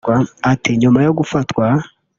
[0.51, 1.65] Ati “Nyuma yo gufatwa